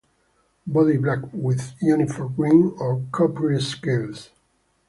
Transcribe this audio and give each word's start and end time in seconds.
Body 0.65 0.97
black 0.97 1.19
with 1.31 1.75
uniform 1.79 2.33
green 2.33 2.73
or 2.79 3.05
coppery 3.11 3.61
scales. 3.61 4.31